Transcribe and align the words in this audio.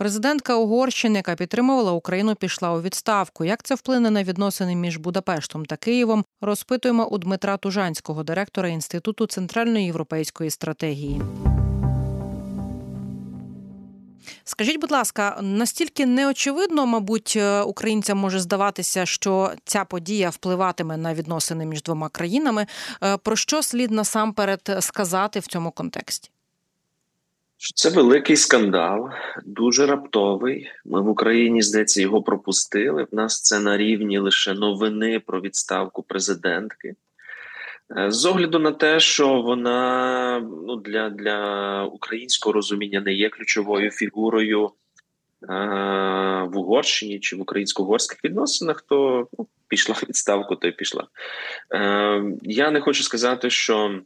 Президентка 0.00 0.56
Угорщини, 0.56 1.16
яка 1.16 1.34
підтримувала 1.34 1.92
Україну, 1.92 2.34
пішла 2.34 2.72
у 2.72 2.82
відставку. 2.82 3.44
Як 3.44 3.62
це 3.62 3.74
вплине 3.74 4.10
на 4.10 4.24
відносини 4.24 4.76
між 4.76 4.96
Будапештом 4.96 5.66
та 5.66 5.76
Києвом? 5.76 6.24
Розпитуємо 6.40 7.06
у 7.06 7.18
Дмитра 7.18 7.56
Тужанського, 7.56 8.22
директора 8.22 8.68
інституту 8.68 9.26
центральної 9.26 9.84
європейської 9.86 10.50
стратегії. 10.50 11.22
Скажіть, 14.44 14.80
будь 14.80 14.90
ласка, 14.90 15.38
настільки 15.42 16.06
неочевидно, 16.06 16.86
мабуть, 16.86 17.34
е, 17.36 17.60
українцям 17.60 18.18
може 18.18 18.40
здаватися, 18.40 19.06
що 19.06 19.52
ця 19.64 19.84
подія 19.84 20.30
впливатиме 20.30 20.96
на 20.96 21.14
відносини 21.14 21.66
між 21.66 21.82
двома 21.82 22.08
країнами. 22.08 22.66
Е, 23.02 23.16
про 23.16 23.36
що 23.36 23.62
слід 23.62 23.90
насамперед 23.90 24.76
сказати 24.80 25.40
в 25.40 25.46
цьому 25.46 25.70
контексті? 25.70 26.30
Це 27.60 27.90
великий 27.90 28.36
скандал, 28.36 29.10
дуже 29.44 29.86
раптовий. 29.86 30.70
Ми 30.84 31.02
в 31.02 31.08
Україні 31.08 31.62
здається 31.62 32.00
його 32.00 32.22
пропустили. 32.22 33.06
В 33.12 33.14
нас 33.14 33.42
це 33.42 33.60
на 33.60 33.76
рівні 33.76 34.18
лише 34.18 34.54
новини 34.54 35.20
про 35.26 35.40
відставку 35.40 36.02
президентки. 36.02 36.94
Е, 37.96 38.10
з 38.10 38.26
огляду 38.26 38.58
на 38.58 38.72
те, 38.72 39.00
що 39.00 39.42
вона 39.42 40.40
ну 40.66 40.76
для 40.76 41.10
для 41.10 41.84
українського 41.84 42.52
розуміння 42.52 43.00
не 43.00 43.12
є 43.12 43.28
ключовою 43.28 43.90
фігурою 43.90 44.66
е, 44.66 44.70
в 46.52 46.58
Угорщині 46.58 47.18
чи 47.18 47.36
в 47.36 47.40
українсько-угорських 47.40 48.24
відносинах, 48.24 48.80
то 48.80 49.28
ну, 49.38 49.46
пішла 49.68 49.96
відставку, 50.08 50.56
то 50.56 50.68
й 50.68 50.72
пішла. 50.72 51.06
Е, 51.74 52.22
Я 52.42 52.70
не 52.70 52.80
хочу 52.80 53.02
сказати, 53.02 53.50
що 53.50 54.00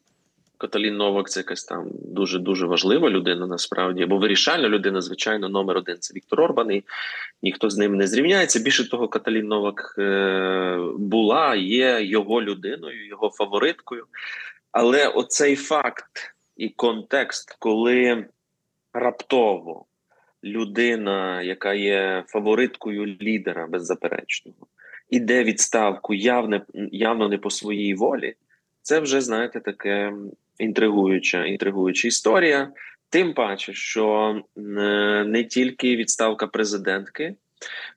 Каталін 0.65 0.97
Новак 0.97 1.31
це 1.31 1.41
якась 1.41 1.65
там 1.65 1.91
дуже 1.93 2.39
дуже 2.39 2.67
важлива 2.67 3.11
людина, 3.11 3.47
насправді, 3.47 4.03
або 4.03 4.19
вирішальна 4.19 4.69
людина, 4.69 5.01
звичайно, 5.01 5.49
номер 5.49 5.77
один 5.77 5.97
це 6.01 6.15
Віктор 6.15 6.41
Орбан, 6.41 6.71
і 6.73 6.85
ніхто 7.43 7.71
з 7.71 7.79
ним 7.79 7.97
не 7.97 8.07
зрівняється. 8.07 8.61
Більше 8.61 8.91
того, 8.91 9.09
Каталін 9.09 9.47
Новак 9.47 9.95
е, 9.99 10.79
була, 10.99 11.55
є 11.55 12.03
його 12.03 12.43
людиною, 12.43 13.07
його 13.07 13.31
фавориткою. 13.31 14.07
Але 14.73 15.09
оцей 15.09 15.57
факт 15.57 16.35
і 16.57 16.69
контекст, 16.69 17.57
коли 17.59 18.27
раптово 18.93 19.85
людина, 20.45 21.43
яка 21.43 21.75
є 21.75 22.25
фавориткою 22.27 23.07
лідера 23.07 23.67
беззаперечного, 23.67 24.67
іде 25.11 25.45
відставку 25.45 26.15
явне, 26.15 26.63
явно 26.93 27.29
не 27.29 27.39
по 27.39 27.51
своїй 27.51 27.95
волі. 27.95 28.35
Це 28.83 29.01
вже 29.01 29.21
знаєте 29.21 29.61
таке 29.61 30.13
інтригуюча 30.59 31.45
інтригуюча 31.45 32.09
історія. 32.09 32.73
Тим 33.11 33.35
паче, 33.35 33.75
що 33.75 34.35
е, 34.57 34.61
не 35.25 35.45
тільки 35.45 35.97
відставка 35.97 36.47
президентки 36.47 37.35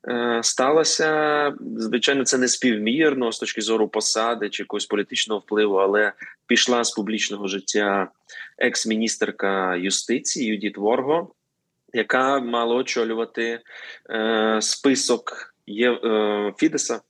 е, 0.08 0.40
сталася, 0.44 1.54
звичайно, 1.78 2.24
це 2.24 2.38
не 2.38 2.48
співмірно 2.48 3.32
з 3.32 3.40
точки 3.40 3.62
зору 3.62 3.88
посади 3.88 4.50
чи 4.50 4.64
якогось 4.64 4.86
політичного 4.86 5.40
впливу, 5.40 5.76
але 5.76 6.14
пішла 6.48 6.84
з 6.84 6.92
публічного 6.92 7.48
життя 7.48 8.12
екс-міністерка 8.58 9.76
юстиції 9.76 10.48
Юдіт 10.48 10.78
Ворго, 10.78 11.34
яка 11.94 12.40
мала 12.40 12.76
очолювати 12.76 13.60
е, 14.10 14.58
список 14.62 15.54
Є, 15.70 16.00
Фідеса 16.58 17.02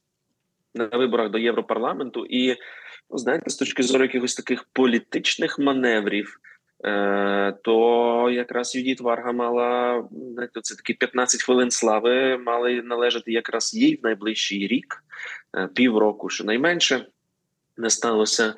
на 0.78 0.98
виборах 0.98 1.30
до 1.30 1.38
Європарламенту 1.38 2.26
і 2.26 2.56
ну 3.10 3.18
знаєте, 3.18 3.50
з 3.50 3.56
точки 3.56 3.82
зору 3.82 4.04
якихось 4.04 4.34
таких 4.34 4.64
політичних 4.72 5.58
маневрів, 5.58 6.40
е, 6.84 7.54
то 7.62 8.30
якраз 8.30 8.74
Юдіт 8.74 9.00
Варга 9.00 9.32
мала 9.32 10.04
знаєте, 10.32 10.60
це 10.62 10.74
такі 10.74 10.94
15 10.94 11.42
хвилин 11.42 11.70
слави, 11.70 12.38
мали 12.38 12.82
належати 12.82 13.32
якраз 13.32 13.74
їй 13.74 13.96
в 13.96 14.04
найближчий 14.04 14.66
рік, 14.66 15.04
е, 15.56 15.68
півроку, 15.74 16.28
щонайменше. 16.28 17.06
Не 17.80 17.90
сталося, 17.90 18.54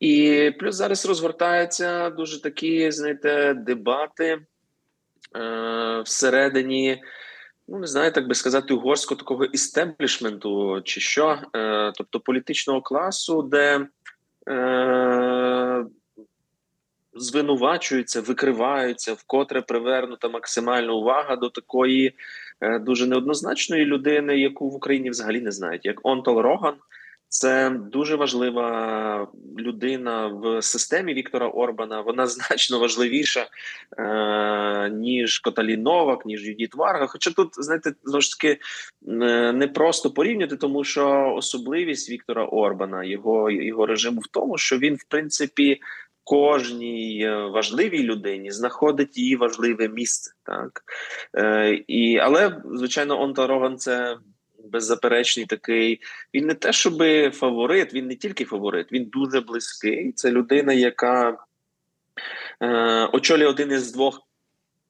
і 0.00 0.50
плюс 0.58 0.74
зараз 0.74 1.06
розгортаються 1.06 2.10
дуже 2.10 2.42
такі, 2.42 2.90
знаєте, 2.90 3.54
дебати 3.54 4.38
е, 5.36 6.02
всередині 6.04 7.02
ну 7.68 7.78
не 7.78 7.86
знаю, 7.86 8.12
так 8.12 8.28
би 8.28 8.34
сказати, 8.34 8.74
угорського 8.74 9.18
такого 9.18 9.44
істеблішменту, 9.44 10.80
чи 10.84 11.00
що, 11.00 11.38
е, 11.56 11.92
тобто 11.96 12.20
політичного 12.20 12.82
класу, 12.82 13.42
де 13.42 13.86
е, 14.48 15.84
звинувачуються, 17.14 18.20
викриваються, 18.20 19.14
вкотре 19.14 19.60
привернута 19.60 20.28
максимальна 20.28 20.92
увага 20.92 21.36
до 21.36 21.48
такої 21.48 22.14
е, 22.60 22.78
дуже 22.78 23.06
неоднозначної 23.06 23.84
людини, 23.84 24.38
яку 24.38 24.70
в 24.70 24.74
Україні 24.74 25.10
взагалі 25.10 25.40
не 25.40 25.50
знають, 25.50 25.84
як 25.84 26.00
Онтол 26.02 26.40
Роган. 26.40 26.74
Це 27.32 27.70
дуже 27.70 28.16
важлива 28.16 29.28
людина 29.58 30.26
в 30.26 30.62
системі 30.62 31.14
Віктора 31.14 31.48
Орбана. 31.48 32.00
Вона 32.00 32.26
значно 32.26 32.78
важливіша 32.78 33.46
е, 33.98 34.90
ніж 34.90 35.38
Коталін 35.38 35.82
Новак, 35.82 36.26
ніж 36.26 36.48
Юдіт 36.48 36.74
Варга. 36.74 37.06
Хоча 37.06 37.30
тут 37.30 37.48
знаєте, 37.52 37.92
знову 38.04 38.20
ж 38.20 38.38
таки 38.38 38.58
е, 39.08 39.52
не 39.52 39.68
просто 39.68 40.10
порівняти, 40.10 40.56
тому 40.56 40.84
що 40.84 41.34
особливість 41.36 42.10
Віктора 42.10 42.44
Орбана, 42.44 43.04
його 43.04 43.50
його 43.50 43.86
режиму 43.86 44.20
в 44.20 44.26
тому, 44.26 44.58
що 44.58 44.78
він 44.78 44.94
в 44.94 45.04
принципі 45.08 45.80
кожній 46.24 47.24
е, 47.24 47.36
важливій 47.36 48.02
людині 48.02 48.50
знаходить 48.50 49.18
її 49.18 49.36
важливе 49.36 49.88
місце, 49.88 50.32
так 50.42 50.82
е, 51.36 51.74
і 51.86 52.18
але 52.18 52.62
звичайно, 52.74 53.20
Онта 53.22 53.46
Роган 53.46 53.78
це 53.78 54.16
беззаперечний 54.72 55.46
такий. 55.46 56.00
Він 56.34 56.46
не 56.46 56.54
те, 56.54 56.72
щоб 56.72 57.02
фаворит, 57.32 57.94
він 57.94 58.06
не 58.06 58.16
тільки 58.16 58.44
фаворит, 58.44 58.92
він 58.92 59.04
дуже 59.04 59.40
близький. 59.40 60.12
Це 60.12 60.30
людина, 60.30 60.72
яка 60.72 61.38
е, 62.60 63.06
очолює 63.12 63.46
один 63.46 63.72
із 63.72 63.92
двох. 63.92 64.20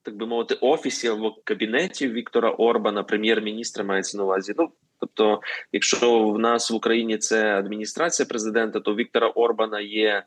Так 0.05 0.17
би 0.17 0.27
мовити, 0.27 0.55
офісів 0.55 1.13
або 1.13 1.37
кабінетів 1.45 2.13
Віктора 2.13 2.51
Орбана, 2.51 3.03
прем'єр-міністра, 3.03 3.85
мається 3.85 4.19
на 4.19 4.25
увазі. 4.25 4.55
Ну 4.59 4.73
тобто, 5.01 5.41
якщо 5.73 6.29
в 6.29 6.39
нас 6.39 6.71
в 6.71 6.75
Україні 6.75 7.19
це 7.19 7.59
адміністрація 7.59 8.27
президента, 8.27 8.81
то 8.81 8.95
Віктора 8.95 9.29
Орбана 9.29 9.81
є 9.81 10.25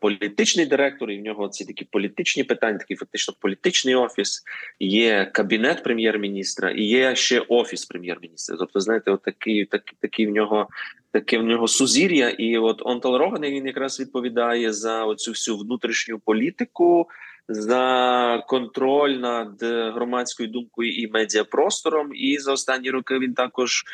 політичний 0.00 0.66
директор, 0.66 1.10
і 1.10 1.18
в 1.18 1.22
нього 1.22 1.48
ці 1.48 1.64
такі 1.64 1.84
політичні 1.84 2.44
питання, 2.44 2.78
такий 2.78 2.96
фактично 2.96 3.34
політичний 3.40 3.94
офіс, 3.94 4.42
є 4.80 5.30
кабінет 5.32 5.82
прем'єр-міністра 5.82 6.70
і 6.70 6.82
є 6.82 7.16
ще 7.16 7.40
офіс 7.48 7.84
прем'єр-міністра. 7.84 8.56
Тобто, 8.58 8.80
знаєте, 8.80 9.10
от 9.10 9.22
такий, 9.22 9.64
так, 9.64 9.82
такий 10.00 10.26
в 10.26 10.30
нього 10.30 10.68
таке 11.10 11.38
в 11.38 11.42
нього 11.42 11.68
сузір'я. 11.68 12.28
І 12.28 12.58
от 12.58 12.82
Онтал 12.84 13.16
Роган 13.16 13.42
він 13.42 13.66
якраз 13.66 14.00
відповідає 14.00 14.72
за 14.72 15.04
оцю 15.04 15.30
всю 15.30 15.56
внутрішню 15.56 16.18
політику. 16.18 17.08
За 17.48 18.44
контроль 18.48 19.10
над 19.10 19.62
громадською 19.94 20.48
думкою 20.48 20.92
і 20.92 21.10
медіапростором, 21.10 22.10
і 22.14 22.38
за 22.38 22.52
останні 22.52 22.90
роки 22.90 23.18
він 23.18 23.34
також 23.34 23.84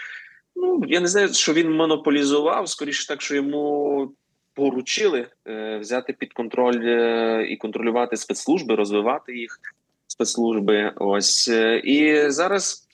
ну 0.56 0.84
я 0.88 1.00
не 1.00 1.08
знаю, 1.08 1.34
що 1.34 1.52
він 1.52 1.72
монополізував 1.72 2.68
скоріше 2.68 3.08
так, 3.08 3.22
що 3.22 3.34
йому 3.34 4.14
поручили 4.54 5.26
е, 5.46 5.78
взяти 5.78 6.12
під 6.12 6.32
контроль 6.32 6.80
е, 6.84 7.46
і 7.48 7.56
контролювати 7.56 8.16
спецслужби, 8.16 8.74
розвивати 8.74 9.36
їх 9.36 9.60
спецслужби. 10.06 10.92
Ось 10.96 11.48
е, 11.48 11.78
і 11.84 12.30
зараз 12.30 12.88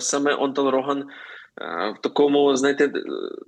саме 0.00 0.34
Онтал 0.34 0.68
Роган 0.68 1.04
в 1.96 2.00
такому, 2.02 2.56
знаєте, 2.56 2.92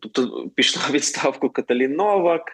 тобто 0.01 0.51
пішла 0.55 0.83
відставку 0.91 1.51
Каталін 1.51 1.93
Новак. 1.93 2.53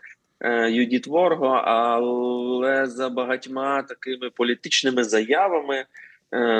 Юдіт 0.68 1.06
Ворго, 1.06 1.46
але 1.46 2.86
за 2.86 3.08
багатьма 3.08 3.82
такими 3.82 4.30
політичними 4.30 5.04
заявами 5.04 5.84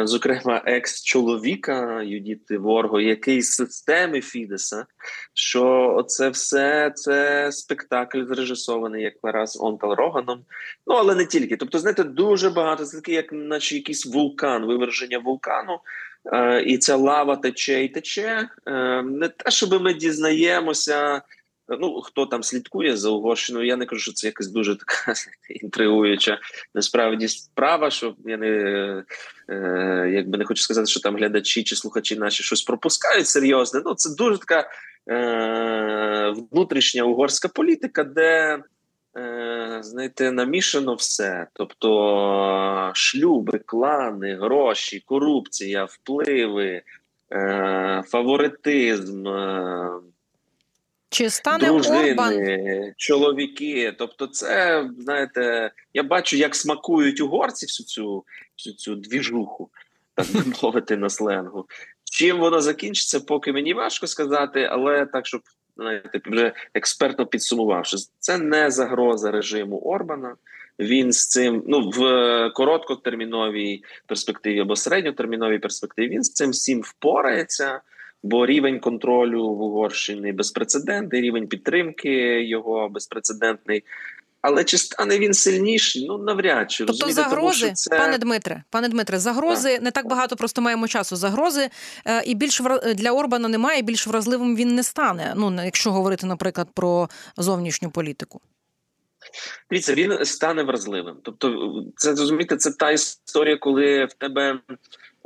зокрема, 0.05 0.63
екс-чоловіка 0.67 2.03
Юдіти 2.03 2.59
Ворго, 2.59 3.01
який 3.01 3.43
з 3.43 3.51
системи 3.51 4.21
Фідеса, 4.21 4.87
що 5.35 6.05
це 6.09 6.29
все 6.29 6.93
це 6.95 7.49
спектакль 7.53 8.25
зрежисований 8.25 9.03
як 9.03 9.15
раз 9.23 9.59
Онтал 9.61 9.95
Роганом. 9.95 10.45
Ну 10.87 10.95
але 10.95 11.15
не 11.15 11.27
тільки. 11.27 11.57
Тобто, 11.57 11.79
знаєте, 11.79 12.05
дуже 12.05 12.51
багато 12.51 12.85
це 12.85 12.97
таке, 12.97 13.13
як 13.13 13.33
наче 13.33 13.75
якийсь 13.75 14.07
вулкан, 14.07 14.67
виверження 14.67 15.19
вулкану. 15.19 15.79
Е, 16.33 16.63
і 16.63 16.79
ця 16.79 16.97
лава 16.97 17.37
тече 17.37 17.85
і 17.85 17.89
тече. 17.89 18.49
Е, 18.67 19.03
не 19.03 19.29
те, 19.29 19.51
щоб 19.51 19.83
ми 19.83 19.95
дізнаємося. 19.95 21.23
Ну, 21.81 22.01
хто 22.01 22.27
там 22.27 22.43
слідкує 22.43 22.97
за 22.97 23.11
Угорщиною, 23.11 23.67
я 23.67 23.77
не 23.77 23.87
кажу, 23.87 24.03
що 24.03 24.13
це 24.13 24.27
якась 24.27 24.49
дуже 24.49 24.77
така 24.77 25.15
інтригуюча 25.63 26.39
насправді 26.75 27.29
справа. 27.29 27.91
Що 27.91 28.15
я 28.25 28.37
не 28.37 28.49
е, 29.49 30.11
якби 30.15 30.39
не 30.39 30.45
хочу 30.45 30.63
сказати, 30.63 30.87
що 30.87 31.01
там 31.01 31.17
глядачі 31.17 31.63
чи 31.63 31.77
слухачі 31.77 32.17
наші 32.17 32.43
щось 32.43 32.63
пропускають 32.63 33.27
серйозне. 33.27 33.83
Ну 33.85 33.95
це 33.95 34.15
дуже 34.15 34.39
така 34.39 34.69
е, 35.11 36.35
внутрішня 36.51 37.03
угорська 37.03 37.49
політика, 37.49 38.05
де 38.05 38.59
е, 39.17 39.79
знаєте, 39.83 40.33
намішано 40.33 40.95
все. 40.95 41.47
Тобто 41.53 42.91
шлюби, 42.95 43.59
клани, 43.59 44.37
гроші, 44.37 45.03
корупція, 45.07 45.85
впливи, 45.85 46.83
е, 47.33 48.03
фаворитизм. 48.07 49.27
Чи 51.13 51.31
стане 51.31 51.67
дружини, 51.67 52.11
Орбан? 52.11 52.35
чоловіки? 52.97 53.95
Тобто, 53.99 54.27
це 54.27 54.85
знаєте, 54.99 55.71
я 55.95 56.03
бачу, 56.03 56.37
як 56.37 56.55
смакують 56.55 57.21
угорці 57.21 57.67
всю 57.67 57.87
цю 57.87 58.25
всю 58.59 58.75
цю 58.75 58.95
двіжуху, 58.95 59.71
так 60.15 60.27
би 60.33 60.41
мовити 60.63 60.97
на 60.97 61.11
сленгу. 61.11 61.67
Чим 62.05 62.39
воно 62.39 62.61
закінчиться, 62.61 63.21
поки 63.21 63.53
мені 63.53 63.75
важко 63.75 64.07
сказати, 64.07 64.69
але 64.71 65.07
так, 65.07 65.27
щоб 65.27 65.41
знаєте, 65.77 66.21
вже 66.27 66.53
експертно 66.75 67.27
підсумувавши, 67.27 67.97
це 68.19 68.39
не 68.39 68.71
загроза 68.71 69.31
режиму 69.31 69.79
Орбана. 69.79 70.37
Він 70.79 71.13
з 71.13 71.29
цим 71.29 71.65
ну 71.67 71.91
в 71.91 72.51
короткотерміновій 72.55 73.83
перспективі 74.07 74.61
або 74.61 74.77
середньотерміновій 74.77 75.59
перспективі 75.59 76.09
він 76.09 76.23
з 76.23 76.33
цим 76.33 76.51
всім 76.51 76.81
впорається 76.81 77.81
бо 78.23 78.47
рівень 78.47 78.81
контролю 78.81 79.49
в 79.49 79.63
Угорщині 79.63 80.33
безпрецедентний, 80.33 81.23
рівень 81.23 81.47
підтримки 81.47 82.43
його 82.45 82.89
безпрецедентний. 82.89 83.85
Але 84.43 84.65
чи 84.65 84.79
стане 84.79 85.19
він 85.19 85.35
сильніший? 85.35 86.07
Ну 86.09 86.19
навряд 86.19 86.71
чи 86.71 86.85
тобто 86.85 87.13
загрози, 87.13 87.65
Тому, 87.65 87.75
це... 87.75 87.99
пане 87.99 88.19
Дмитре, 88.19 88.65
пане 88.71 88.89
Дмитре, 88.89 89.19
загрози 89.19 89.73
так. 89.73 89.83
не 89.83 89.91
так 89.91 90.09
багато, 90.09 90.37
просто 90.37 90.63
маємо 90.63 90.89
часу. 90.89 91.17
Загрози 91.17 91.71
е, 92.07 92.23
і 92.25 92.35
більш 92.35 92.61
для 92.95 93.13
Орбана 93.13 93.49
немає. 93.49 93.83
Більш 93.83 94.07
вразливим 94.07 94.57
він 94.57 94.75
не 94.75 94.83
стане. 94.83 95.33
Ну 95.37 95.65
якщо 95.65 95.93
говорити, 95.93 96.27
наприклад, 96.27 96.69
про 96.75 97.09
зовнішню 97.37 97.91
політику. 97.91 98.41
Дивіться, 99.71 99.95
він 99.95 100.25
стане 100.25 100.63
вразливим. 100.63 101.17
Тобто, 101.23 101.73
це 101.97 102.11
розумієте, 102.11 102.57
це 102.57 102.71
та 102.73 102.91
історія, 102.91 103.57
коли 103.57 104.05
в 104.05 104.13
тебе 104.13 104.61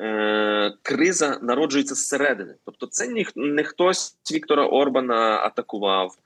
е, 0.01 0.73
криза 0.83 1.39
народжується 1.43 1.95
зсередини. 1.95 2.55
Тобто, 2.65 2.87
це 2.87 3.09
ні, 3.09 3.27
не 3.37 3.65
хтось 3.65 4.17
Віктора 4.33 4.67
Орбана 4.67 5.37
атакував 5.37 6.17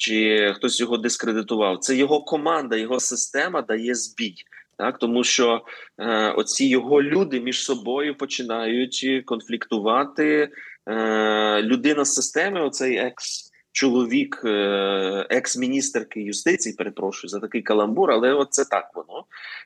чи 0.00 0.52
хтось 0.56 0.80
його 0.80 0.96
дискредитував. 0.96 1.78
Це 1.78 1.96
його 1.96 2.20
команда, 2.20 2.76
його 2.76 3.00
система 3.00 3.62
дає 3.62 3.94
збій. 3.94 4.34
Так, 4.76 4.98
тому 4.98 5.24
що 5.24 5.64
е, 5.98 6.30
оці 6.30 6.66
його 6.66 7.02
люди 7.02 7.40
між 7.40 7.64
собою 7.64 8.14
починають 8.14 9.22
конфліктувати. 9.24 10.48
Е, 10.88 11.62
Людина 11.62 12.04
з 12.04 12.14
системи, 12.14 12.60
оцей 12.60 12.96
екс 12.96 13.49
чоловік 13.72 14.42
е, 14.44 15.26
екс-міністерки 15.30 16.20
юстиції, 16.20 16.74
перепрошую 16.74 17.28
за 17.28 17.40
такий 17.40 17.62
каламбур, 17.62 18.10
але 18.10 18.32
от 18.32 18.48
це 18.50 18.64
так 18.64 18.90
воно. 18.94 19.24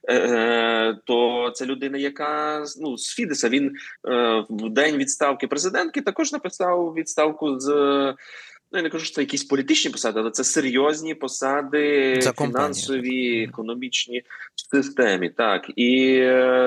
Е, 0.08 0.16
е, 0.16 0.98
то 1.04 1.50
це 1.54 1.66
людина, 1.66 1.98
яка 1.98 2.64
ну 2.80 2.98
з 2.98 3.14
Фідеса 3.14 3.48
він 3.48 3.72
в 4.50 4.70
день 4.70 4.96
відставки 4.96 5.46
президентки 5.46 6.00
також 6.00 6.32
написав 6.32 6.94
відставку 6.96 7.60
з. 7.60 7.68
Ну, 8.72 8.78
я 8.78 8.82
не 8.82 8.90
кажу, 8.90 9.04
що 9.04 9.14
це 9.14 9.20
якісь 9.20 9.44
політичні 9.44 9.90
посади, 9.90 10.20
але 10.20 10.30
це 10.30 10.44
серйозні 10.44 11.14
посади 11.14 12.20
фінансові, 12.38 13.44
економічні 13.44 14.22
в 14.54 14.76
системі. 14.76 15.30
Так 15.30 15.70
і 15.76 16.20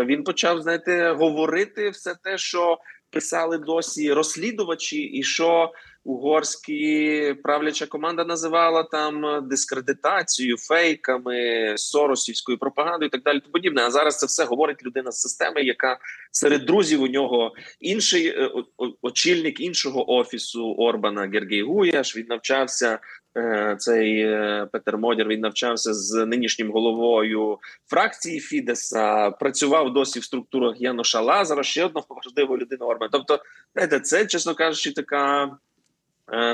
він 0.05 0.23
почав 0.23 0.61
знаєте, 0.61 1.11
говорити 1.11 1.89
все 1.89 2.15
те, 2.23 2.37
що 2.37 2.77
писали 3.09 3.57
досі 3.57 4.13
розслідувачі, 4.13 5.01
і 5.01 5.23
що 5.23 5.71
угорські 6.07 7.35
правляча 7.43 7.85
команда 7.85 8.25
називала 8.25 8.83
там 8.83 9.47
дискредитацією, 9.47 10.57
фейками, 10.57 11.73
соросівською 11.77 12.57
пропагандою 12.57 13.07
і 13.07 13.09
так 13.09 13.23
далі. 13.23 13.41
Подібне. 13.51 13.81
А 13.81 13.91
зараз 13.91 14.17
це 14.17 14.25
все 14.25 14.45
говорить 14.45 14.83
людина 14.83 15.11
з 15.11 15.21
системи, 15.21 15.61
яка 15.61 15.97
серед 16.31 16.65
друзів 16.65 17.01
у 17.01 17.07
нього 17.07 17.53
інший 17.79 18.27
е, 18.27 18.51
очільник 19.01 19.59
іншого 19.59 20.11
офісу 20.11 20.73
Орбана 20.73 21.29
Гергій 21.33 21.61
Гуяш. 21.61 22.17
Він 22.17 22.25
навчався. 22.29 22.99
Е, 23.37 23.75
цей 23.79 24.19
е, 24.19 24.67
Петер 24.71 24.97
Модір 24.97 25.27
він 25.27 25.39
навчався 25.39 25.93
з 25.93 26.25
нинішнім 26.25 26.71
головою 26.71 27.57
фракції 27.89 28.39
Фідеса. 28.39 29.31
Працював 29.31 29.93
досі 29.93 30.19
в 30.19 30.23
структурах 30.23 30.81
Яноша 30.81 31.21
Лазара, 31.21 31.63
ще 31.63 31.85
одного 31.85 32.07
важливого 32.09 32.57
людини 32.57 32.85
Орбана. 32.85 33.09
Тобто, 33.11 33.39
це 34.03 34.25
чесно 34.25 34.55
кажучи, 34.55 34.91
така 34.91 35.51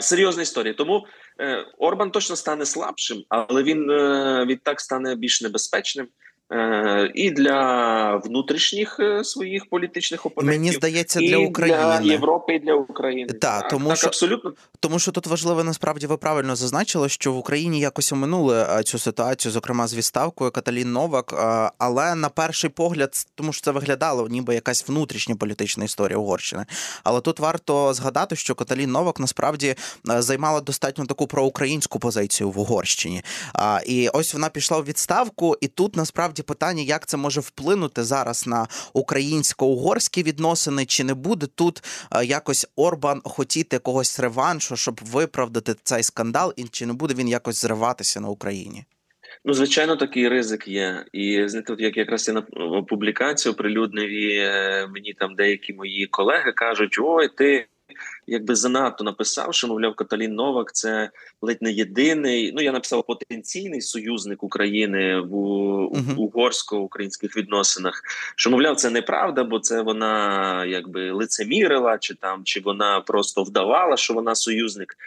серйозна 0.02 0.42
історія. 0.44 0.74
Тому 0.74 1.06
е, 1.40 1.66
Орбан 1.78 2.12
точно 2.12 2.36
стане 2.36 2.66
слабшим, 2.66 3.24
але 3.30 3.64
він 3.64 3.90
е, 3.90 4.46
відтак 4.46 4.82
стане 4.82 5.16
більш 5.16 5.42
небезпечним. 5.42 6.08
Е, 6.54 7.12
і 7.16 7.32
для 7.32 8.16
внутрішніх 8.16 9.00
е, 9.00 9.24
своїх 9.24 9.66
політичних 9.66 10.26
опонентів. 10.26 10.62
Мені 10.62 10.72
здається, 10.72 11.20
для 11.20 11.38
і 11.38 11.46
України 11.46 11.98
для 12.02 12.12
Європи 12.12 12.56
і 12.56 12.60
для 12.60 12.74
України. 12.74 13.34
Та, 13.34 13.60
так, 13.62 13.70
тому 13.70 13.90
так, 13.90 13.98
що 13.98 14.08
абсолютно 14.08 14.54
тому, 14.80 15.00
що 15.00 15.12
тут 15.12 15.28
важливо 15.28 15.64
насправді 15.64 16.08
ви 16.08 16.18
правильно 16.18 16.56
зазначили, 16.56 17.10
що 17.10 17.34
в 17.34 17.38
Україні 17.38 17.80
якось 17.80 18.12
оминули 18.12 18.68
е, 18.70 18.84
цю 18.84 19.00
ситуацію, 19.00 19.52
зокрема 19.52 19.88
з 19.88 19.96
відставкою 19.96 20.52
Каталін 20.52 20.92
Новак. 20.92 21.34
Але 21.78 22.16
на 22.16 22.30
перший 22.30 22.70
погляд, 22.70 23.28
тому 23.36 23.54
що 23.54 23.62
це 23.62 23.72
виглядало, 23.72 24.28
ніби 24.28 24.56
якась 24.56 24.88
внутрішня 24.88 25.36
політична 25.36 25.86
історія 25.86 26.18
Угорщини. 26.18 26.66
Але 27.04 27.22
тут 27.22 27.40
варто 27.40 27.94
згадати, 27.94 28.36
що 28.36 28.56
Каталін 28.56 28.92
Новак 28.92 29.20
насправді 29.20 29.76
займала 30.06 30.62
достатньо 30.62 31.06
таку 31.06 31.28
проукраїнську 31.28 32.00
позицію 32.00 32.50
в 32.50 32.60
Угорщині. 32.60 33.24
І 33.86 34.10
ось 34.10 34.34
вона 34.34 34.50
пішла 34.50 34.78
у 34.78 34.84
відставку, 34.84 35.58
і 35.62 35.68
тут 35.68 35.96
насправді 35.96 36.43
питання, 36.44 36.84
як 36.84 37.06
це 37.06 37.18
може 37.18 37.42
вплинути 37.42 38.04
зараз 38.04 38.48
на 38.48 38.68
українсько-угорські 38.94 40.24
відносини, 40.24 40.86
чи 40.86 41.04
не 41.04 41.14
буде 41.14 41.48
тут 41.56 41.84
е, 42.12 42.26
якось 42.26 42.68
Орбан 42.76 43.22
хотіти 43.24 43.76
якогось 43.76 44.20
реваншу, 44.20 44.76
щоб 44.76 45.00
виправдати 45.04 45.76
цей 45.84 46.04
скандал, 46.04 46.54
і 46.56 46.64
чи 46.64 46.86
не 46.86 46.94
буде 46.94 47.14
він 47.14 47.28
якось 47.28 47.62
зриватися 47.62 48.20
на 48.20 48.30
Україні? 48.30 48.86
Ну, 49.46 49.54
звичайно, 49.54 49.96
такий 49.96 50.30
ризик 50.30 50.68
є. 50.68 51.06
І 51.14 51.48
знаєте, 51.48 51.74
от 51.74 51.80
як 51.80 51.98
якраз 51.98 52.28
я 52.28 52.34
на 52.34 52.42
публікацію 52.82 53.54
оприлюднив, 53.54 54.10
і 54.10 54.38
е, 54.38 54.88
мені 54.94 55.14
там 55.14 55.36
деякі 55.36 55.74
мої 55.74 56.08
колеги 56.08 56.52
кажуть: 56.52 56.98
ой, 57.00 57.30
ти 57.38 57.66
якби 58.28 58.56
занадто 58.56 59.04
написав, 59.04 59.54
що 59.54 59.68
мовляв 59.68 59.96
Каталін 59.96 60.34
Новак 60.34 60.74
це 60.74 61.10
ледь 61.42 61.62
не 61.62 61.72
єдиний. 61.72 62.52
Ну 62.56 62.62
я 62.62 62.72
написав 62.72 63.06
потенційний 63.06 63.82
союзник 63.82 64.44
України 64.44 65.20
в 65.20 65.34
uh-huh. 65.34 66.16
угорсько-українських 66.16 67.38
відносинах. 67.38 68.02
Що 68.36 68.50
мовляв, 68.50 68.76
це 68.76 68.90
неправда, 68.90 69.44
бо 69.44 69.60
це 69.60 69.82
вона 69.82 70.66
якби 70.66 71.12
лицемірила, 71.12 71.98
чи 71.98 72.16
там 72.16 72.42
чи 72.44 72.60
вона 72.60 73.02
просто 73.02 73.44
вдавала, 73.44 73.98
що 73.98 74.14
вона 74.14 74.36
союзник. 74.36 74.98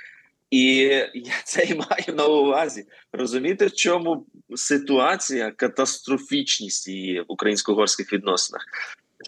І 0.50 0.66
я 1.14 1.34
це 1.44 1.64
і 1.64 1.74
маю 1.74 2.16
на 2.16 2.26
увазі. 2.26 2.86
Розумієте, 3.12 3.66
в 3.66 3.72
чому 3.72 4.26
ситуація, 4.54 5.50
катастрофічність 5.50 6.88
її 6.88 7.20
в 7.20 7.24
українсько-угорських 7.28 8.12
відносинах? 8.12 8.66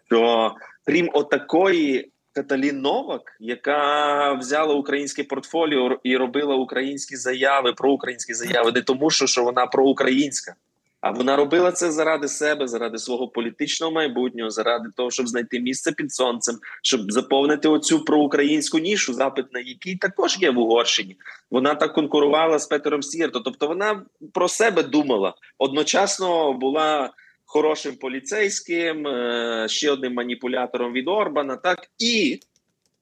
Що 0.07 0.55
крім 0.87 1.11
отакої 1.13 2.11
Каталін 2.39 2.81
Новак, 2.81 3.37
яка 3.41 4.33
взяла 4.33 4.75
українське 4.75 5.25
портфоліо 5.25 6.01
і 6.03 6.17
робила 6.17 6.55
українські 6.55 7.17
заяви 7.17 7.73
про 7.73 7.93
українські 7.93 8.35
заяви, 8.35 8.73
не 8.73 8.83
тому, 8.83 9.11
що, 9.11 9.27
що 9.27 9.45
вона 9.45 9.67
проукраїнська, 9.67 10.55
а 11.01 11.11
вона 11.11 11.37
робила 11.37 11.73
це 11.73 11.93
заради 11.93 12.29
себе, 12.29 12.69
заради 12.69 12.99
свого 12.99 13.29
політичного 13.29 13.93
майбутнього, 13.93 14.51
заради 14.51 14.89
того, 14.97 15.11
щоб 15.11 15.29
знайти 15.29 15.61
місце 15.61 15.93
під 15.93 16.13
сонцем, 16.13 16.59
щоб 16.83 17.13
заповнити 17.13 17.69
оцю 17.69 18.05
проукраїнську 18.05 18.79
нішу, 18.79 19.15
запит 19.15 19.53
на 19.53 19.61
який 19.61 19.97
також 19.97 20.39
є 20.41 20.51
в 20.51 20.59
Угорщині. 20.59 21.17
Вона 21.51 21.75
так 21.75 21.93
конкурувала 21.93 22.59
з 22.59 22.67
Петером 22.67 23.03
Сірто. 23.03 23.41
Тобто 23.41 23.67
вона 23.67 24.03
про 24.33 24.49
себе 24.49 24.83
думала 24.83 25.35
одночасно 25.59 26.53
була 26.53 27.11
хорошим 27.49 27.97
поліцейським, 27.97 29.07
е, 29.07 29.67
ще 29.69 29.91
одним 29.91 30.15
маніпулятором 30.15 30.93
від 30.93 31.09
Орбана, 31.09 31.57
так 31.57 31.91
і 31.99 32.41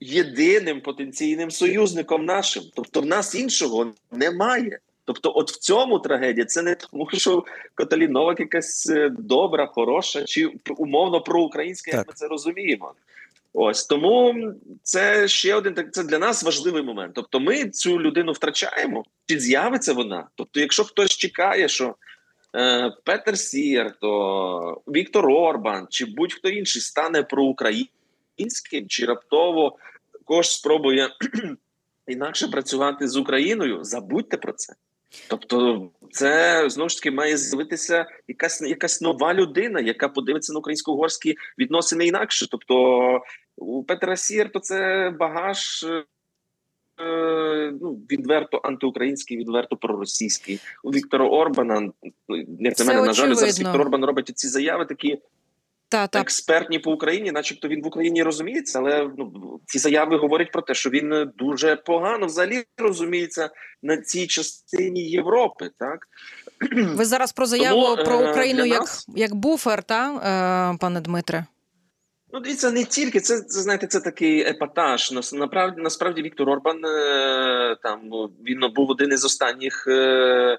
єдиним 0.00 0.80
потенційним 0.80 1.50
союзником 1.50 2.24
нашим. 2.24 2.62
Тобто, 2.74 3.00
в 3.00 3.06
нас 3.06 3.34
іншого 3.34 3.92
немає. 4.12 4.78
Тобто, 5.04 5.32
от 5.34 5.50
в 5.50 5.58
цьому 5.58 5.98
трагедія 5.98 6.46
це 6.46 6.62
не 6.62 6.74
тому, 6.74 7.08
що 7.12 7.44
Каталін 7.74 8.12
Новак 8.12 8.40
якась 8.40 8.90
е, 8.90 9.08
добра, 9.18 9.66
хороша 9.66 10.24
чи 10.24 10.50
умовно 10.76 11.20
проукраїнська, 11.20 11.90
як 11.96 12.08
ми 12.08 12.14
це 12.14 12.28
розуміємо. 12.28 12.92
Ось 13.52 13.86
тому 13.86 14.34
це 14.82 15.28
ще 15.28 15.54
один 15.54 15.74
так. 15.74 15.92
це 15.92 16.02
для 16.02 16.18
нас 16.18 16.42
важливий 16.42 16.82
момент. 16.82 17.12
Тобто, 17.14 17.40
ми 17.40 17.70
цю 17.70 18.00
людину 18.00 18.32
втрачаємо, 18.32 19.04
чи 19.26 19.40
з'явиться 19.40 19.92
вона? 19.92 20.28
Тобто, 20.34 20.60
якщо 20.60 20.84
хтось 20.84 21.16
чекає, 21.16 21.68
що 21.68 21.94
Петер 23.04 23.38
Сірто, 23.38 24.82
Віктор 24.88 25.30
Орбан 25.30 25.86
чи 25.90 26.04
будь-хто 26.04 26.48
інший 26.48 26.82
стане 26.82 27.22
проукраїнським, 27.22 28.88
чи 28.88 29.06
раптово 29.06 29.78
також 30.12 30.50
спробує 30.50 31.08
інакше 32.06 32.48
працювати 32.48 33.08
з 33.08 33.16
Україною. 33.16 33.84
Забудьте 33.84 34.36
про 34.36 34.52
це. 34.52 34.74
Тобто, 35.28 35.88
це 36.10 36.62
знову 36.70 36.88
ж 36.88 36.96
таки 36.96 37.10
має 37.10 37.36
з'явитися 37.36 38.06
якась 38.28 38.60
якась 38.60 39.00
нова 39.00 39.34
людина, 39.34 39.80
яка 39.80 40.08
подивиться 40.08 40.52
на 40.52 40.58
українсько-угорські 40.58 41.34
відносини 41.58 42.06
інакше. 42.06 42.46
Тобто 42.50 42.76
у 43.56 43.84
Петра 43.84 44.16
Сір, 44.16 44.52
то 44.52 44.58
це 44.58 45.10
багаж. 45.18 45.86
Е, 47.00 47.72
ну, 47.80 47.98
відверто 48.10 48.60
антиукраїнський, 48.64 49.36
відверто 49.36 49.76
проросійський. 49.76 50.60
У 50.84 50.90
Віктора 50.90 51.24
Орбана, 51.24 51.90
як 52.58 52.78
на 52.78 52.84
мене, 52.84 53.02
на 53.02 53.12
жаль, 53.12 53.34
зараз 53.34 53.60
Віктор 53.60 53.80
Орбан 53.80 54.04
робить 54.04 54.32
ці 54.34 54.48
заяви 54.48 54.84
такі 54.84 55.18
та, 55.88 56.06
та. 56.06 56.20
експертні 56.20 56.78
по 56.78 56.92
Україні, 56.92 57.32
начебто 57.32 57.68
він 57.68 57.82
в 57.82 57.86
Україні 57.86 58.22
розуміється, 58.22 58.78
але 58.78 59.10
ну 59.18 59.60
ці 59.66 59.78
заяви 59.78 60.16
говорять 60.16 60.52
про 60.52 60.62
те, 60.62 60.74
що 60.74 60.90
він 60.90 61.32
дуже 61.36 61.76
погано 61.76 62.26
взагалі 62.26 62.64
розуміється 62.78 63.50
на 63.82 63.96
цій 63.96 64.26
частині 64.26 65.00
Європи. 65.10 65.70
Так 65.78 66.08
ви 66.94 67.04
зараз 67.04 67.32
про 67.32 67.46
заяву 67.46 67.82
Тому, 67.82 68.04
про 68.04 68.20
е, 68.20 68.30
Україну 68.30 68.64
як 68.64 68.80
нас... 68.80 69.06
як 69.16 69.34
буфер, 69.34 69.82
та 69.82 70.12
е, 70.74 70.78
пане 70.80 71.00
Дмитре. 71.00 71.46
Ну, 72.36 72.42
дивіться, 72.42 72.70
не 72.70 72.84
тільки 72.84 73.20
це, 73.20 73.40
це 73.40 73.60
знаєте, 73.60 73.86
це 73.86 74.00
такий 74.00 74.40
епатаж. 74.40 75.12
Насправді, 75.12 75.80
насправді 75.80 76.22
Віктор 76.22 76.50
Орбан 76.50 76.84
е, 76.84 77.76
там 77.82 78.00
ну, 78.04 78.30
він 78.46 78.60
був 78.74 78.90
один 78.90 79.12
із 79.12 79.24
останніх 79.24 79.86
е, 79.88 80.58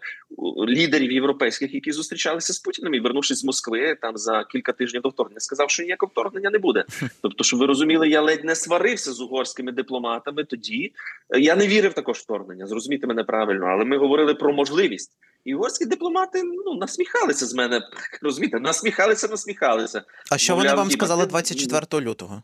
лідерів 0.68 1.12
європейських, 1.12 1.74
які 1.74 1.92
зустрічалися 1.92 2.54
з 2.54 2.60
Путіним 2.60 2.94
і 2.94 3.00
вернувшись 3.00 3.40
з 3.40 3.44
Москви 3.44 3.98
там 4.02 4.18
за 4.18 4.44
кілька 4.44 4.72
тижнів 4.72 5.02
до 5.02 5.10
вторгнення, 5.10 5.40
сказав, 5.40 5.70
що 5.70 5.84
ніякого 5.84 6.10
вторгнення 6.12 6.50
не 6.50 6.60
буде. 6.60 6.86
Тобто, 7.22 7.44
щоб 7.44 7.60
ви 7.60 7.66
розуміли, 7.66 8.10
я 8.10 8.22
ледь 8.22 8.44
не 8.44 8.56
сварився 8.56 9.14
з 9.14 9.22
угорськими 9.22 9.72
дипломатами. 9.72 10.44
Тоді 10.44 10.94
я 11.38 11.56
не 11.56 11.68
вірив 11.68 11.94
також 11.94 12.18
вторгнення. 12.18 12.68
Зрозумійте 12.68 13.08
мене 13.08 13.24
правильно, 13.24 13.66
але 13.66 13.86
ми 13.86 13.98
говорили 13.98 14.36
про 14.36 14.54
можливість. 14.54 15.12
І 15.46 15.56
угорські 15.56 15.86
дипломати 15.86 16.44
ну 16.44 16.74
насміхалися 16.74 17.46
з 17.46 17.54
мене. 17.54 17.82
Розумієте, 18.22 18.60
насміхалися, 18.60 19.28
насміхалися. 19.28 20.04
А 20.32 20.38
що 20.38 20.56
Мовляв, 20.56 20.76
вони 20.76 20.84
вам 20.84 20.92
сказали 20.92 21.26
24 21.26 21.67
лютого? 22.02 22.42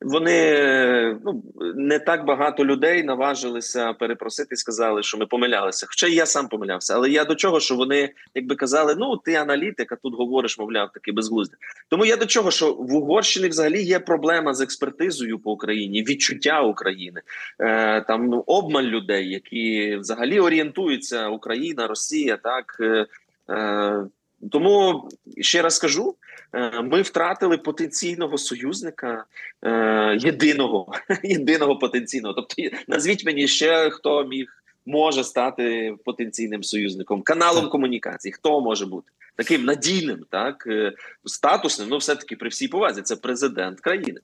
Вони 0.00 1.18
ну 1.24 1.42
не 1.74 1.98
так 1.98 2.24
багато 2.24 2.64
людей 2.64 3.02
наважилися 3.02 3.92
перепросити 3.92 4.48
і 4.52 4.56
сказали, 4.56 5.02
що 5.02 5.18
ми 5.18 5.26
помилялися. 5.26 5.86
Хоча 5.88 6.06
я 6.06 6.26
сам 6.26 6.48
помилявся, 6.48 6.94
але 6.94 7.10
я 7.10 7.24
до 7.24 7.34
чого, 7.34 7.60
що 7.60 7.74
вони 7.74 8.10
якби 8.34 8.54
казали: 8.54 8.94
ну 8.98 9.16
ти 9.16 9.34
аналітик, 9.34 9.92
а 9.92 9.96
тут 9.96 10.14
говориш, 10.14 10.58
мовляв, 10.58 10.92
таки 10.92 11.12
безглузде. 11.12 11.56
Тому 11.88 12.04
я 12.04 12.16
до 12.16 12.26
чого, 12.26 12.50
що 12.50 12.72
в 12.72 12.94
Угорщині 12.94 13.48
взагалі 13.48 13.82
є 13.82 13.98
проблема 13.98 14.54
з 14.54 14.60
експертизою 14.60 15.38
по 15.38 15.52
Україні, 15.52 16.02
відчуття 16.02 16.62
України, 16.62 17.20
е, 17.60 18.00
там 18.00 18.26
ну, 18.26 18.44
обмаль 18.46 18.84
людей, 18.84 19.30
які 19.30 19.96
взагалі 19.96 20.40
орієнтуються 20.40 21.28
Україна, 21.28 21.86
Росія, 21.86 22.36
так. 22.36 22.76
Е, 22.80 23.06
е, 23.50 24.06
тому 24.50 25.08
ще 25.40 25.62
раз 25.62 25.76
скажу: 25.76 26.14
е, 26.52 26.82
ми 26.82 27.02
втратили 27.02 27.58
потенційного 27.58 28.38
союзника 28.38 29.24
е, 29.62 30.18
єдиного 30.20 30.92
єдиного 31.22 31.78
потенційного. 31.78 32.34
Тобто, 32.34 32.76
назвіть 32.88 33.24
мені 33.24 33.48
ще 33.48 33.90
хто 33.90 34.24
міг 34.24 34.46
може 34.86 35.24
стати 35.24 35.94
потенційним 36.04 36.62
союзником, 36.62 37.22
каналом 37.22 37.68
комунікації. 37.68 38.32
Хто 38.32 38.60
може 38.60 38.86
бути 38.86 39.10
таким 39.36 39.64
надійним, 39.64 40.24
так 40.30 40.64
е, 40.66 40.92
статусним? 41.24 41.88
Ну, 41.88 41.96
все 41.96 42.16
таки 42.16 42.36
при 42.36 42.48
всій 42.48 42.68
повазі, 42.68 43.02
це 43.02 43.16
президент 43.16 43.80
країни 43.80 44.20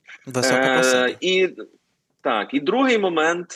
Е, 1.05 1.15
і. 1.21 1.49
Так, 2.23 2.53
і 2.53 2.59
другий 2.59 2.97
момент, 2.97 3.55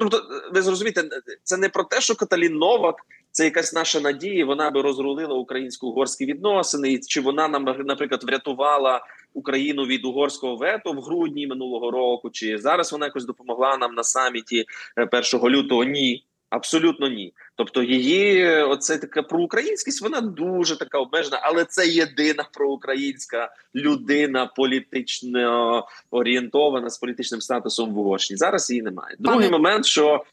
ну 0.00 0.10
ви 0.52 0.62
зрозумієте, 0.62 1.04
це 1.42 1.56
не 1.56 1.68
про 1.68 1.84
те, 1.84 2.00
що 2.00 2.14
Каталін 2.14 2.54
Новак 2.54 2.96
це 3.30 3.44
якась 3.44 3.72
наша 3.72 4.00
надія. 4.00 4.44
Вона 4.44 4.70
би 4.70 4.82
розрулила 4.82 5.34
українсько-угорські 5.34 6.26
відносини, 6.26 6.98
чи 6.98 7.20
вона 7.20 7.48
нам 7.48 7.64
наприклад 7.64 8.24
врятувала 8.24 9.00
Україну 9.34 9.84
від 9.84 10.04
угорського 10.04 10.56
вето 10.56 10.92
в 10.92 11.00
грудні 11.00 11.46
минулого 11.46 11.90
року, 11.90 12.30
чи 12.30 12.58
зараз 12.58 12.92
вона 12.92 13.06
якось 13.06 13.24
допомогла 13.24 13.76
нам 13.76 13.94
на 13.94 14.02
саміті 14.02 14.64
1 14.96 15.22
е, 15.44 15.50
лютого? 15.50 15.84
Ні. 15.84 16.24
Абсолютно 16.50 17.08
ні. 17.08 17.34
Тобто 17.56 17.82
її 17.82 18.46
оце 18.62 18.98
така 18.98 19.22
проукраїнськість, 19.22 20.02
вона 20.02 20.20
дуже 20.20 20.78
така 20.78 20.98
обмежена, 20.98 21.40
але 21.42 21.64
це 21.64 21.86
єдина 21.88 22.48
проукраїнська 22.52 23.54
людина 23.74 24.46
політично 24.46 25.84
орієнтована 26.10 26.90
з 26.90 26.98
політичним 26.98 27.40
статусом 27.40 27.94
в 27.94 27.98
Угорщині. 27.98 28.38
Зараз 28.38 28.70
її 28.70 28.82
немає. 28.82 29.16
Другий 29.18 29.48
Пане... 29.48 29.58
момент, 29.58 29.86
що 29.86 30.24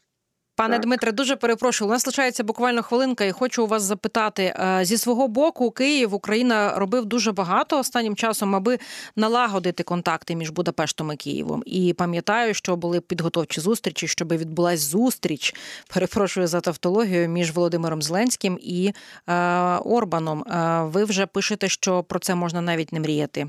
Пане 0.56 0.74
так. 0.74 0.82
Дмитре, 0.82 1.12
дуже 1.12 1.36
перепрошую. 1.36 1.88
У 1.88 1.92
нас 1.92 2.06
лишається 2.06 2.44
буквально 2.44 2.82
хвилинка, 2.82 3.24
і 3.24 3.32
хочу 3.32 3.64
у 3.64 3.66
вас 3.66 3.82
запитати 3.82 4.42
е, 4.42 4.84
зі 4.84 4.98
свого 4.98 5.28
боку, 5.28 5.70
Київ 5.70 6.14
Україна 6.14 6.78
робив 6.78 7.04
дуже 7.04 7.32
багато 7.32 7.78
останнім 7.78 8.16
часом, 8.16 8.56
аби 8.56 8.78
налагодити 9.16 9.82
контакти 9.82 10.36
між 10.36 10.50
Будапештом 10.50 11.12
і 11.12 11.16
Києвом. 11.16 11.62
І 11.66 11.92
пам'ятаю, 11.92 12.54
що 12.54 12.76
були 12.76 13.00
підготовчі 13.00 13.60
зустрічі, 13.60 14.08
щоб 14.08 14.32
відбулась 14.32 14.80
зустріч. 14.80 15.54
Перепрошую 15.94 16.46
за 16.46 16.60
тавтологію 16.60 17.28
між 17.28 17.52
Володимиром 17.52 18.02
Зеленським 18.02 18.58
і 18.62 18.92
е, 19.26 19.34
Орбаном. 19.76 20.42
Е, 20.42 20.82
ви 20.82 21.04
вже 21.04 21.26
пишете, 21.26 21.68
що 21.68 22.02
про 22.02 22.18
це 22.18 22.34
можна 22.34 22.60
навіть 22.60 22.92
не 22.92 23.00
мріяти. 23.00 23.46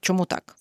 Чому 0.00 0.24
так? 0.24 0.56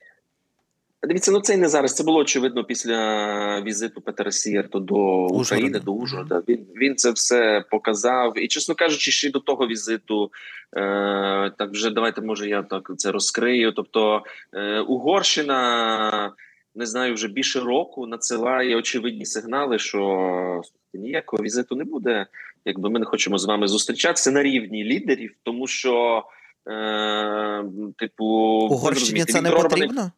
Дивіться, 1.03 1.31
ну 1.31 1.39
це 1.39 1.57
не 1.57 1.69
зараз. 1.69 1.95
Це 1.95 2.03
було 2.03 2.19
очевидно 2.19 2.63
після 2.63 3.61
візиту 3.61 4.01
Петера 4.01 4.31
Сієрто 4.31 4.79
до 4.79 5.25
України, 5.25 5.79
до 5.79 5.91
Ужгорода. 5.91 6.41
Він 6.47 6.65
він 6.75 6.95
це 6.95 7.11
все 7.11 7.63
показав. 7.71 8.37
І, 8.37 8.47
чесно 8.47 8.75
кажучи, 8.75 9.11
ще 9.11 9.31
до 9.31 9.39
того 9.39 9.67
візиту, 9.67 10.31
е, 10.73 11.51
так 11.57 11.71
вже 11.71 11.89
давайте, 11.89 12.21
може, 12.21 12.49
я 12.49 12.63
так 12.63 12.91
це 12.97 13.11
розкрию. 13.11 13.71
Тобто 13.71 14.23
е, 14.53 14.79
Угорщина 14.79 16.33
не 16.75 16.85
знаю, 16.85 17.13
вже 17.13 17.27
більше 17.27 17.59
року 17.59 18.07
надсилає 18.07 18.75
очевидні 18.75 19.25
сигнали, 19.25 19.79
що 19.79 20.61
ніякого 20.93 21.43
візиту 21.43 21.75
не 21.75 21.83
буде. 21.83 22.25
Якби 22.65 22.89
ми 22.89 22.99
не 22.99 23.05
хочемо 23.05 23.37
з 23.37 23.45
вами 23.45 23.67
зустрічатися 23.67 24.31
на 24.31 24.43
рівні 24.43 24.83
лідерів, 24.83 25.35
тому 25.43 25.67
що, 25.67 26.23
е, 26.67 27.63
типу, 27.97 28.25
Угорщині 28.71 29.25
це 29.25 29.41
не 29.41 29.51
потрібно. 29.51 30.11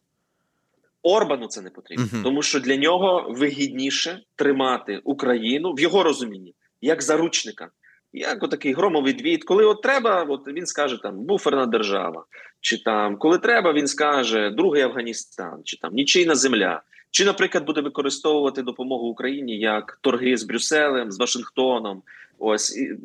Орбану 1.02 1.46
це 1.46 1.62
не 1.62 1.70
потрібно, 1.70 2.04
uh 2.04 2.22
тому 2.22 2.42
що 2.42 2.60
для 2.60 2.76
нього 2.76 3.26
вигідніше 3.30 4.22
тримати 4.36 5.00
Україну 5.04 5.72
в 5.72 5.80
його 5.80 6.02
розумінні 6.02 6.54
як 6.80 7.02
заручника, 7.02 7.70
як 8.12 8.42
отакий 8.42 8.72
громовий 8.72 9.12
двіт. 9.12 9.44
Коли 9.44 9.64
от 9.64 9.82
треба, 9.82 10.22
от 10.22 10.48
він 10.48 10.66
скаже 10.66 10.98
там 11.02 11.24
буферна 11.24 11.66
держава, 11.66 12.24
чи 12.60 12.82
там 12.82 13.16
коли 13.16 13.38
треба, 13.38 13.72
він 13.72 13.86
скаже 13.86 14.50
другий 14.50 14.82
Афганістан, 14.82 15.60
чи 15.64 15.76
там 15.76 15.94
нічийна 15.94 16.34
земля. 16.34 16.82
Чи, 17.10 17.24
наприклад, 17.24 17.66
буде 17.66 17.80
використовувати 17.80 18.62
допомогу 18.62 19.06
Україні 19.06 19.58
як 19.58 19.98
торги 20.00 20.36
з 20.36 20.44
Брюсселем, 20.44 21.10
з 21.10 21.18
Вашингтоном, 21.18 22.02
Ось 22.44 22.76
і 22.76 22.96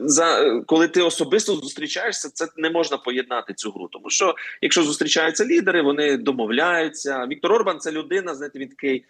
за 0.00 0.60
коли 0.66 0.88
ти 0.88 1.02
особисто 1.02 1.54
зустрічаєшся, 1.54 2.30
це 2.34 2.48
не 2.56 2.70
можна 2.70 2.96
поєднати 2.96 3.54
цю 3.54 3.70
гру. 3.70 3.88
Тому 3.92 4.10
що 4.10 4.34
якщо 4.62 4.82
зустрічаються 4.82 5.44
лідери, 5.44 5.82
вони 5.82 6.16
домовляються. 6.16 7.26
Віктор 7.26 7.52
Орбан 7.52 7.78
це 7.78 7.92
людина, 7.92 8.34
знаєте, 8.34 8.58
він 8.58 8.68
такий 8.68 8.96
е, 8.96 9.04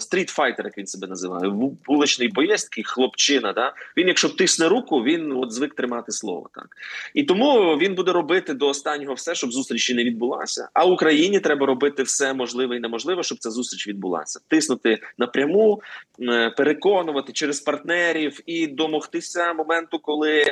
стрітфайтер, 0.00 0.66
як 0.66 0.78
він 0.78 0.86
себе 0.86 1.06
називає, 1.06 1.52
вуличний 1.86 2.28
боєць, 2.28 2.64
такий 2.64 2.84
хлопчина. 2.84 3.52
Да? 3.52 3.72
Він, 3.96 4.08
якщо 4.08 4.28
тисне 4.28 4.68
руку, 4.68 5.02
він 5.02 5.32
от 5.32 5.52
звик 5.52 5.74
тримати 5.74 6.12
слово. 6.12 6.50
Так 6.54 6.68
і 7.14 7.22
тому 7.22 7.76
він 7.76 7.94
буде 7.94 8.12
робити 8.12 8.54
до 8.54 8.68
останнього 8.68 9.14
все, 9.14 9.34
щоб 9.34 9.52
зустрічі 9.52 9.94
не 9.94 10.04
відбулася. 10.04 10.68
А 10.72 10.84
Україні 10.84 11.40
треба 11.40 11.66
робити 11.66 12.02
все 12.02 12.34
можливе 12.34 12.76
і 12.76 12.80
неможливе, 12.80 13.22
щоб 13.22 13.38
ця 13.38 13.50
зустріч 13.50 13.88
відбулася. 13.88 14.40
Тиснути 14.48 14.98
напряму, 15.18 15.82
е, 16.20 16.50
переконувати 16.50 17.32
через 17.32 17.60
партнерів 17.60 18.40
і 18.46 18.66
домогтися 18.66 19.52
моменту, 19.52 19.98
коли. 19.98 20.44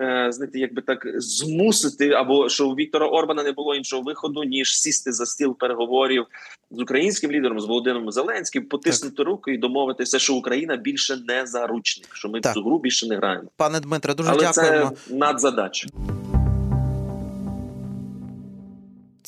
Е, 0.00 0.32
знаєте, 0.32 0.58
якби 0.58 0.82
так 0.82 1.06
змусити, 1.16 2.10
або 2.10 2.48
що 2.48 2.68
у 2.68 2.74
Віктора 2.74 3.06
Орбана 3.06 3.42
не 3.42 3.52
було 3.52 3.74
іншого 3.74 4.02
виходу, 4.02 4.44
ніж 4.44 4.80
сісти 4.80 5.12
за 5.12 5.26
стіл 5.26 5.56
переговорів 5.58 6.26
з 6.70 6.80
українським 6.80 7.32
лідером 7.32 7.60
з 7.60 7.64
Володимиром 7.64 8.12
Зеленським, 8.12 8.64
потиснути 8.64 9.16
так. 9.16 9.26
руку 9.26 9.50
і 9.50 9.58
домовитися, 9.58 10.18
що 10.18 10.34
Україна 10.34 10.76
більше 10.76 11.16
не 11.28 11.46
заручник, 11.46 12.08
що 12.12 12.28
ми 12.28 12.40
так. 12.40 12.52
в 12.52 12.54
цю 12.54 12.62
гру 12.62 12.78
більше 12.78 13.06
не 13.08 13.16
граємо. 13.16 13.48
Пане 13.56 13.80
Дмитре, 13.80 14.14
дуже 14.14 14.30
Але 14.30 14.40
дякуємо. 14.40 14.92
це 15.08 15.14
надзадача. 15.14 15.88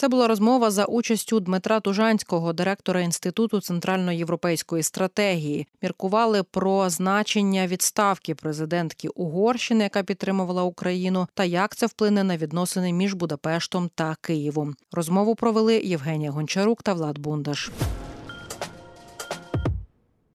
Це 0.01 0.09
була 0.09 0.29
розмова 0.29 0.71
за 0.71 0.85
участю 0.85 1.41
Дмитра 1.41 1.81
Тужанського, 1.81 2.53
директора 2.53 3.01
інституту 3.01 3.61
центральноєвропейської 3.61 4.83
стратегії. 4.83 5.67
Міркували 5.83 6.43
про 6.43 6.91
значення 6.91 7.67
відставки 7.67 8.35
президентки 8.35 9.09
Угорщини, 9.09 9.85
яка 9.85 10.03
підтримувала 10.03 10.63
Україну, 10.63 11.27
та 11.35 11.45
як 11.45 11.77
це 11.77 11.87
вплине 11.87 12.25
на 12.25 12.37
відносини 12.37 12.93
між 12.93 13.15
Будапештом 13.15 13.91
та 13.95 14.17
Києвом. 14.21 14.75
Розмову 14.93 15.35
провели 15.35 15.77
Євгенія 15.77 16.31
Гончарук 16.31 16.83
та 16.83 16.93
Влад 16.93 17.19
Бундаш. 17.19 17.71